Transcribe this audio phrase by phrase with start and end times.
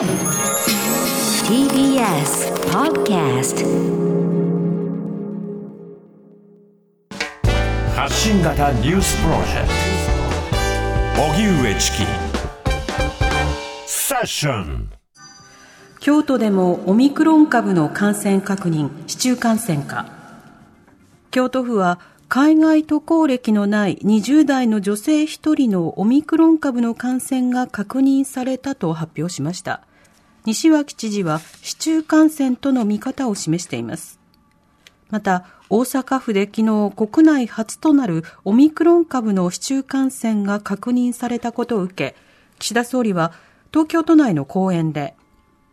[0.00, 0.08] TBS
[2.72, 3.66] Podcast
[7.94, 9.68] 発信型ニュースプロジェク
[11.16, 11.22] ト。
[11.22, 11.98] 荻上チキ。
[13.84, 14.88] セッション。
[15.98, 20.06] 京都でもオミクロン株の感染確認市中感染か。
[21.30, 29.82] 京都府は海外渡航歴のない20代の女性1人のオミクロン株の感染が確認されたと発表しました
[30.46, 34.18] 西脇知事は市中感染との見方を示しています
[35.10, 42.16] また大阪府で昨日国内初となるオミクロン株の市中感染が確認されたことを受け
[42.58, 43.32] 岸田総理は
[43.72, 45.14] 東京都内の講演で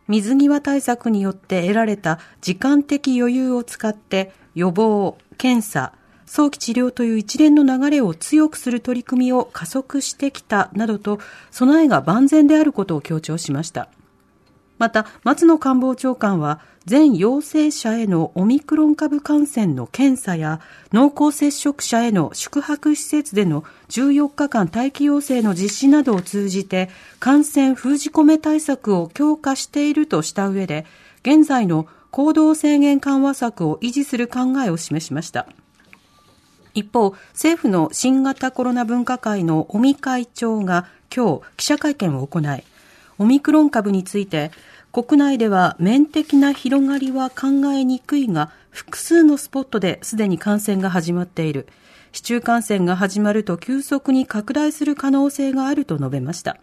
[0.08, 5.94] 水際対策によって得られた時間的余裕を使って予防、検査、
[6.26, 11.20] 早期治療という一連の流れを強くする取り組みを加速してきたなどと
[11.52, 13.90] 備えが万全であることを強調しました。
[14.78, 20.62] また、松野官房長官は、全陽性者へのオミクロン株感染の検査や、
[20.94, 30.86] 濃厚接触者への宿泊施設での14日間待機要請の実施などを通じて、感染封じ込め対策を強化しているとした上で、
[31.24, 35.48] 現在の行動制限緩和策を維持する考えを示しました。
[36.74, 42.64] 一方、政府の新型コロナ分科会の尾身会長が今日記者会見を行い、
[43.20, 44.52] オミクロン株について、
[44.92, 51.68] 国内では面的な広がりは考えにくいが、複数のスポットですでに感染が始まっている。
[52.12, 56.58] 市中感染が始まると急速に拡大する可能性があると述べました。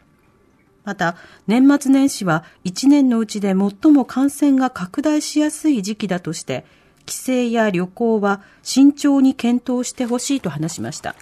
[0.85, 1.17] また、
[1.47, 6.65] 年末年始は1年のうちで最も感染が拡大しやすい時期だとして、
[7.07, 11.15] 帰省や旅行は慎重に検討してほしいと話しました。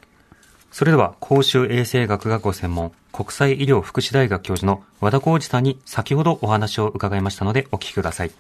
[0.71, 8.31] それでは、公衆衛生学がご専門、国際医療福祉大学教授の和田浩二さんに先ほどお話を伺いましたのでお聞きください。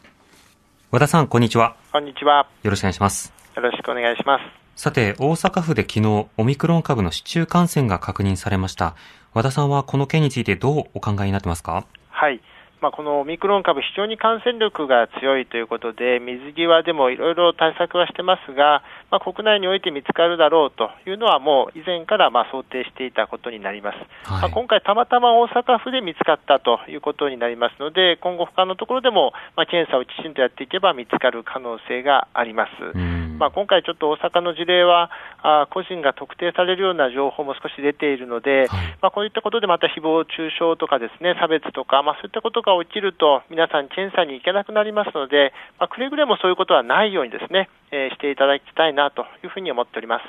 [0.90, 1.76] 和田さん、こんにちは。
[1.92, 2.48] こんにちは。
[2.62, 3.34] よろしくお願いします。
[3.54, 4.44] よろしくお願いします。
[4.74, 8.94] さて、大阪府で昨日、オミクロン株の市中感染が確認されました。
[9.34, 11.84] 和田さんはこの件についてどうお考えになってますか？
[12.08, 12.40] はい。
[12.82, 23.96] まあ、このオミクロン株、非常に感染力が強いということで、水際でもいろいろ対策はしてますが、まあ、国内において見つかるだろうというのは、もう以前からまあ想定していたことになります、
[24.28, 32.98] はい、まあ、今回、たまたま大阪府で見つかったということになりますので、今後、他のところでもまあ検査をきちんとやっていけば見つかる可能性があります。
[33.38, 35.10] まあ、今回、ちょっと大阪の事例は
[35.42, 50.24] あ、個人が特定されるような情報も少し出ているので、はい、まあ、こういったことでまた誹謗中傷とかですね差別とか、まあ、そういったことが起きると、皆さん、検査に行けなくなりますので、まあ、くれぐれもそういうことはないようにですね、えー、していただきたいなというふうに思っております。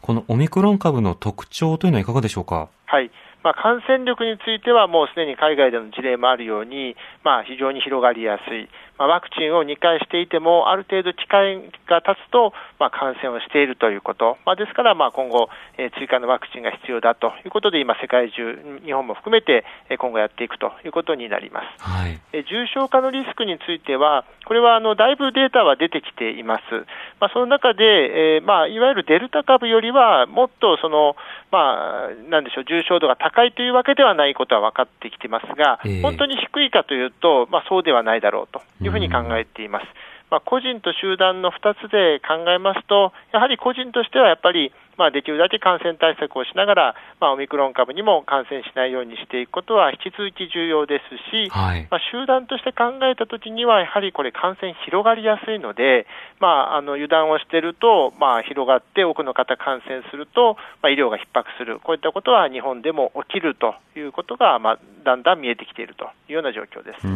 [0.00, 2.68] このオミクロン株の特徴というのはいかがでしょうか？
[2.86, 3.10] はい。
[3.44, 8.68] まあ、感染力についてはもうすでに海外での事例もあるように、まあ、非常に広がりやすい、
[8.98, 15.48] まあ、ワクチンを2回していても、ある程度期間が経つと、まあ、感染をしているということ、まあ、ですから、まあ、今後、
[15.78, 21.82] えー、追加のワクチンが必要だということで、今、世界中、日本も含めて、えー、今後やっていくということになります。
[21.82, 26.62] はい、えー、重症化のリスクについては、これはあのだいぶデータは出てきています。
[27.20, 27.84] まあ、その中で、
[28.36, 31.16] えーまあ、いわゆるデルタ株よりは、もっとその、
[31.50, 39.86] まあ、なんでしょう、重症度が高いというわけではないことは分かってきてますが、えー、本当に低いかというと、まあ、そうではないだろうというふうに考えています。
[40.32, 56.06] まあ、個人と集団の2つで考えますと、やはり個人としてはやっぱり、まあ、できるだけ感染対策をしながら、まあ、オミクロン株にも感染しないようにしていくことは引き続き重要ですし、はい、まあ、集団として考えたときには、やはりこれ、感染広がりやすいので、
[56.40, 67.06] まあ、あの油断をしていると、まあ、広がって多くの方感染すると、まあ、医療が逼迫する、こういったことは日本でも起きるということが、まあ、だんだん見えてきているというような状況です。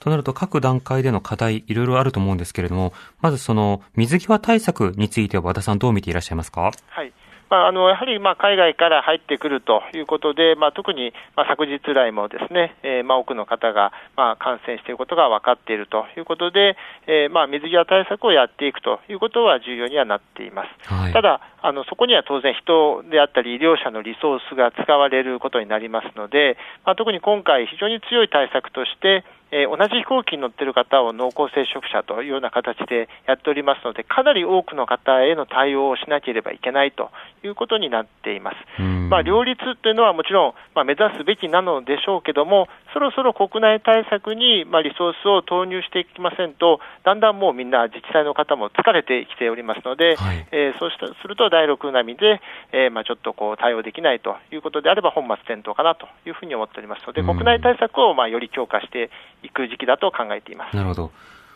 [0.00, 6.72] となると各段階での課題、いろいろあると思うんですけれども、まずその水際対策については和田さんどう見ていらっしゃいますか？
[6.88, 7.12] はい。
[7.50, 16.74] まあ、あのやはりまあ海外から入ってくるということで、まあ、特にまあ昨日来もですね、えー、まあ多くの方がまあ感染していることが分かっているということで、
[17.06, 20.92] えー、まあ水際対策をやっていくということは重要にはなっています。
[20.92, 37.10] はい、ただあの、そこには当然人であったり医療者のリソースが使われることになりますので、まあ、特に今回、非常に強い対策として、えー、同じ飛行機に乗っている方を濃厚接触者というような形でやっておりますので、かなり多くの方への対応をしなければいけないと
[37.44, 38.82] いうことになっています。
[38.82, 50.46] まあ、両立というのはもちろん、まあ、目指すべきなのでしょうけども、そろそろ国内対策に、まあ、リソースを投入していきませんと、だんだんもうみんな自治体の方も疲れてきておりますので、はい。
[50.52, 52.40] えーそうしたすると第6波で、
[52.72, 57.26] えーまあ、ちょっとこう対応できないということであれば、本末転倒かなというふうに思っておりますので、うん。
[57.26, 59.10] 国内対策をまあより強化して
[59.44, 60.76] いく時期だと考えています。
[60.76, 61.12] なるほど。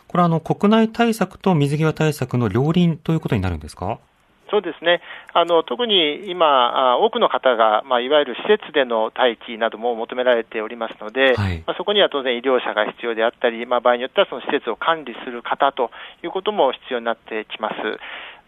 [0.07, 3.99] これはあの、国内対策と水際対策の両輪ということになるんですか？
[4.51, 5.03] そうですね
[5.35, 15.91] あの特に今、あ多くの方が、まあ、いわゆる施設での待機なども求められておりますので、はいまあ、そこには当然、医療者が必要であったり、まあ、場合によってはその施設を管理する方と
[16.25, 17.75] いうことも必要になってきます。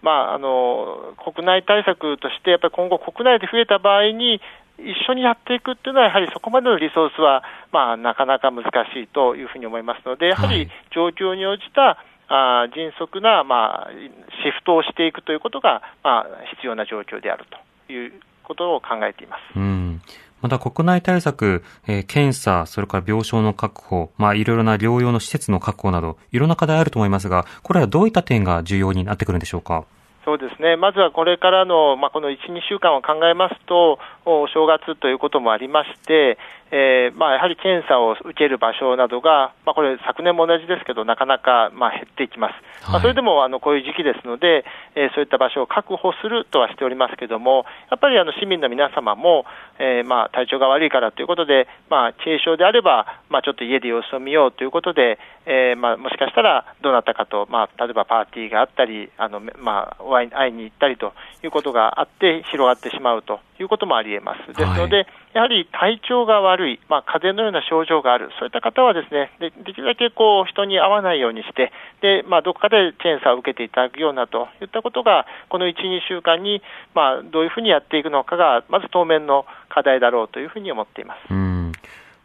[0.02, 4.40] まあ、あの国内対策として、やっぱり今後、国内で増えた場合に、
[4.78, 8.68] 一緒にやっていくっていうのは、やはりそこまでのリソースは、まあ、なかなか難し
[9.02, 11.98] いというふうに思いますので、やはりはい状況に応じた
[12.28, 17.44] あー迅速な、まあ、シフトをしていくということが、まあ、必要な状況である
[17.86, 18.12] という
[18.44, 19.40] ことを考えています。
[19.56, 20.00] うん。
[20.42, 29.84] また国内対策、えー検査、それから病床の確保、まあいろいろな療養の施設の確保など、いろんな課題あると思いますが、これはどういった点が重要になってくるんでしょうか？
[30.22, 36.36] そうですね、まずはこれからの、まあ、この1、2週間を考えますと、お正月ということもありまして、
[36.72, 42.54] えーまあ、やはり検査を受ける場所などが、まあ、これ、昨年も同じですけど、なかなかまあ減っていきます。
[42.82, 44.64] まあ、はいそれでもあのこういう時期ですので、
[44.94, 49.44] えーそういった場所を確保するとはしておりますけれども、やっぱりあの市民の皆様も、
[49.78, 61.12] えーまあ、体調が悪いからということで、まあ、軽症であれば、まあ、ちょっと家で様子を見ようということで、えーまあ、もしかしたらどなたかと、まあ、例えばパーティーがあったり、あのまあ、会いに行ったりと
[61.42, 64.46] いうことがあって、広がってしまうということもありえます。
[64.48, 76.62] ですので、やはり体調が悪い、まあ、風邪のような症状がある、そういった方はですね、でできるだけこう人に会わないようにして、でまあ、どこかで検査を受けていただくようなといったことが、この1、2週間に、
[76.94, 81.59] まあ、どういうふうにやっていくのかが、まず当面の課題だろうというふうに思っています。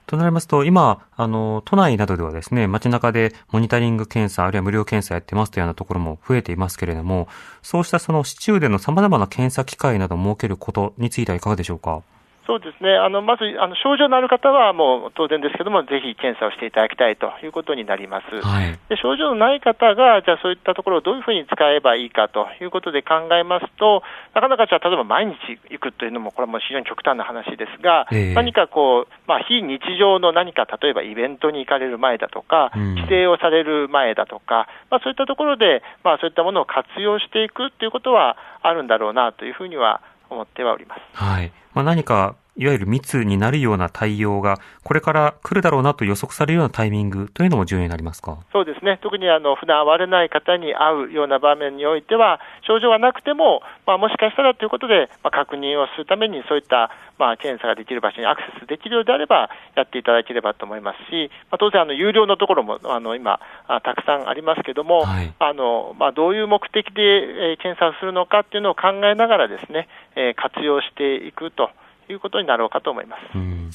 [0.07, 7.27] となりますと、今、あの、都内などではですね、街中でモニタリング検査、あるいは無料検査やってますというようなところも増えていますけれども、
[7.61, 12.01] そうしたその市中での様々な検査機会などを設けることについてはいかがでしょうか？
[12.45, 18.41] そうですね、あのまずあの症状のある方はもう当然ですけども、ぜひ検査をしていただきたいということになります。
[18.45, 18.77] はい。
[18.87, 24.03] で症状のない方が、じゃあそういったところをどういうふうに使えばいいかということで考えますと、
[24.35, 41.01] なかなかじゃあ、例えば毎日行くというのも、これも非常に極端な話ですが、ええ何かこう、まあ、非日常の何か、例えばイベントに行かれる前だとか、うん帰省をされる前だとか、まあ、そういったところで、まあ、そういったものを活用していくということはあるんだろうなというふうには思ってはおります。
[41.13, 41.51] はい。
[41.73, 48.37] まあ、何か、いわゆる密になるような対応が、これから来るだろうなと予測されるようなタイミングというのも重要になりますか？
[48.53, 65.33] そうですね、特にあの普段会われない方に会うような場面においては、症状がなくても、まあ、もしかしたらということで、まあ、確認をするために、そういった、まあ、検査ができる場所にアクセスできるようであれば、やっていただければと思いますし、まあ、当然、あの有料のところもあの今あ、たくさんありますけども、はい。
[65.39, 71.69] あのまあ、どういう目的で、えー検査をするのかっていうのを考えながらですね、えー活用していくと
[72.09, 73.21] いうことになろうかと思います。
[73.35, 73.69] うん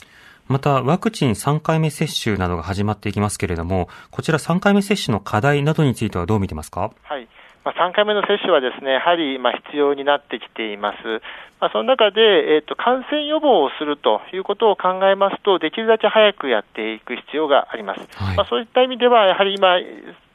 [0.49, 6.91] また、ワクチン3回目接種などが始まっていきますけれども、こちら3回目接種の課題などについてはどう見てますか？
[7.05, 7.29] はい
[7.65, 11.23] まあ、3回目の接種はですねやはりまあ必要になってきています。
[11.61, 12.21] まあ、その中で、
[12.57, 18.01] えー、と感染予防をするということを考えますと、できるだけ早くやっていく必要があります。
[18.17, 19.77] はいまあ、そういった意味では、やはり今、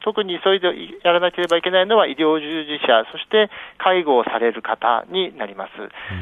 [0.06, 0.70] 特に急いで
[1.02, 5.70] やらなければいけないのは医療従事者、そして介護をされる方になります。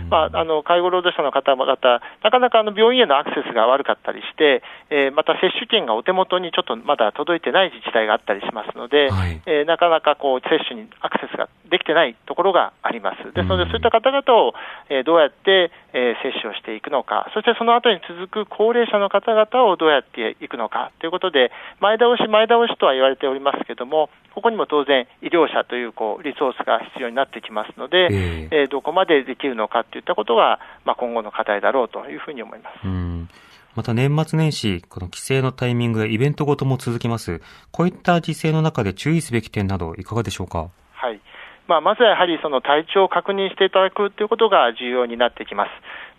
[0.09, 9.43] まあ、あの介護労働者の方々、なかなかあの病院へのアクセスが悪かったりして、えーまた接種券がお手元にちょっとまだ届いてない自治体があったりしますので、はい。
[9.45, 13.33] えーなかなかこう接種にアクセスができてないところがあります。
[13.35, 14.55] ですので、うんそういった方々を、
[14.89, 20.91] えーどうやって、えー接種をしていくのか、そしてその後に続く高齢者の方々をどうやっていくのか。
[21.01, 32.85] ということで、前倒し、前倒しとは言われておりますけども、ここにも当然、医療者というこうリソースが必要になってきますので、えええーどこまでできるのかといったことが、まあ、今後の課題だろうというふうに思います。
[32.85, 33.29] うん
[33.77, 37.43] また年末年始、この帰省のタイミングやイベントごとも続きます。
[37.73, 40.71] こういった時勢の中で注意すべき点などいかがでしょうか？
[40.93, 41.21] はい
[41.67, 45.71] まあ、まずはやはりその体調を確認していただくということが重要になってきます。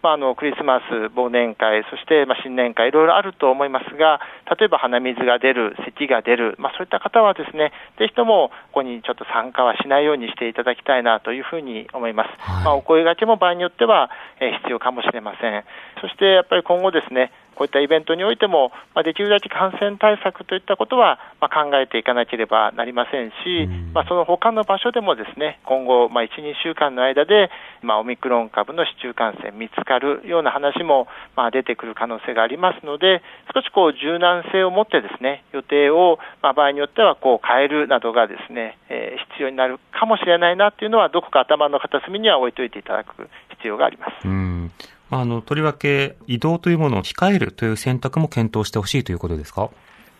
[0.02, 0.84] まあ、あのクリスマス、
[1.16, 4.20] 忘年会、そしてまあ新年会、いろいろあると思いますが、
[4.58, 12.30] 例えば鼻水が出る、咳が出る、まあ、そういった方はですね、ぜひともここにちょっと参加はしないようにしていただきたいなというふうに思います。
[12.40, 14.10] はいまあ、お声掛けも場合によっては、
[14.40, 15.64] えー必要かもしれません。
[16.02, 27.50] そしてやっぱり今後ですね、こういったイベントにおいても、まあ、できるだけ感染対策といったことは、まあ、考えていかなければなりませんし、まあ、その他の場所でもですね今後、まあ、1、2週間の間で、
[27.81, 33.21] まあ、オミクロン株の市中感染見つかるような話も、まあ、出てくる可能性がありますので、
[33.53, 44.27] 少しこう柔軟性を持ってですね予定を、まあ、場合によってはこう変えるなどがですね、えー、必要になるかもしれないなというのは、どこか頭の片隅には置いといていただく必要があります。
[45.09, 49.71] あの、とりわけ移動というものを控えるという選択も検討してほしいということですか？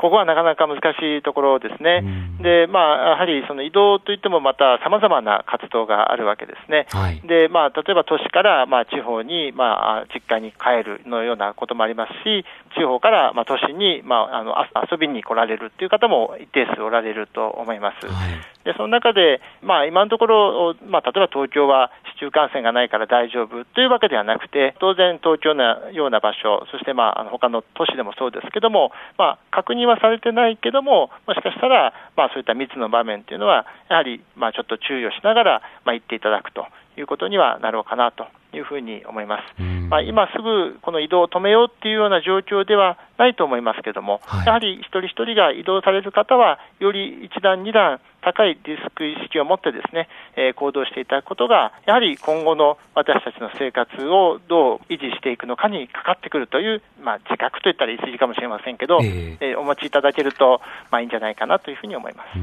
[0.06, 2.06] ここはなかなか難しいところですね、
[2.40, 12.46] でまあ、やはりその移動といっても、またさまざまな活動があるわけですね、はい、でまあ、例えば都市からまあ地方に、まあ、実家に帰るのようなこともありますし、
[12.78, 14.54] 地方からまあ都市に、まあ、あの
[14.92, 18.06] 遊びに来られるという方も一定数おられると思います。
[18.06, 36.66] はい、でその中で、まあ、今のところ、まあ、例えば東京は市中感染がないから大丈夫というわけではなくて、当然、東京のような場所、そして、まあ、あの他の都市でもそうですけども、まあ、確認はされてないけども、もしかしたら、まあ、そういった密の場面というのは、やはり、まあ、ちょっと注意をしながら、まあ、行っていただくと
[36.98, 39.62] いうことにはなろうかなというふうに思います。
[39.90, 60.62] まあ、今すぐこの移動を止めようっていうような状況ではないと思いますけれども、はい、やはり一人一人が移動される方は、より一段、二段高いリスク意識を持ってですね、えー、行動していただくことが、やはり今後の私たちの生活をどう維持していくのかにかかってくるという、まあ、自覚といったら言い過ぎかもしれませんけど、えー、えー、お持ちいただけると、
[60.92, 62.40] まあ、いいんじゃないかなというふうに思います。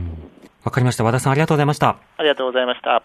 [0.65, 1.03] わかりました。
[1.03, 1.97] 和田さんありがとうございました。
[2.17, 3.03] ありがとうございました。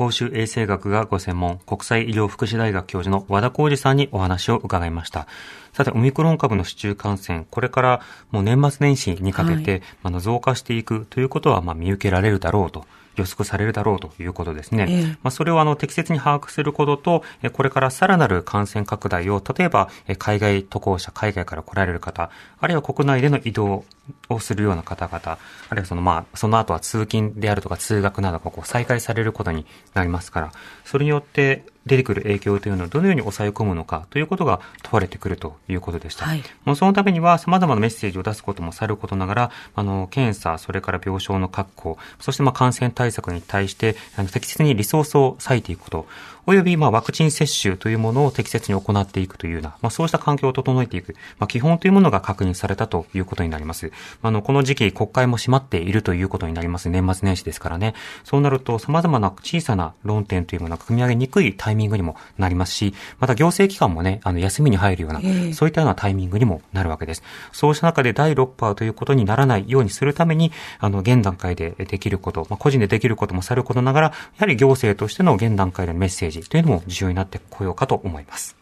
[0.00, 5.26] 公衆衛生学がご専門、国際医療福祉大学教授の和田浩二さんにお話を伺いました。
[5.74, 12.86] さて、オミクロン株の市中感染、これからもう年末年始にかけて、はい、あの増加していくということは、まあ、見受けられるだろうと
[13.16, 14.86] 予測されるだろうということですね。
[14.88, 19.88] えまあ、それをあの適切に把握することと、これからさらなる感染拡大を、例えば
[20.18, 23.84] 海外渡航者、海外から来られる方、あるいは国内での移動
[24.28, 25.38] をするような方々、
[25.68, 30.52] あるいはそのまあ、その後は通勤であるとか通学などがこう再開されることになりますから、
[30.84, 36.26] それによって出てくる影響というのをどのように抑え込むのかということが問われてくるということでした。
[36.26, 46.06] はい、もうそのためには様々なメッセージを出すこともさることながら、あの、検査、それから病床の確保、そしてまあ感染対策に対して、あの適切にリソースを割いていくこと、
[46.50, 53.92] およびまあワクチン接種というものを適切に行っていくというような、まあ、そうした環境を整えていく、まあ、基本というものが確認されたということになります。
[54.20, 56.88] あの、この時期国会も閉まっているということになります。
[56.88, 57.94] 年末年始ですからね。
[58.24, 65.20] そうなると様々な小さな論点というものが組み上げにくいタイミングにもなりますし、また行政機関もね、あの、休みに入るような、
[65.54, 67.22] そういったようなタイミングにもなるわけです。
[67.52, 78.56] そうした中で第6波ということにならないようにするために、あの、現段階でできること、まあ、個人でできることもさることながら、やはり行政としての現段階でのメッセージというのも重要になってこようかと思います。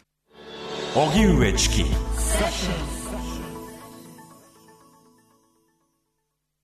[0.95, 1.85] 荻上チキ